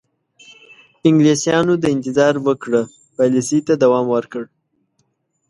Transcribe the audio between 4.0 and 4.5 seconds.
ورکړ.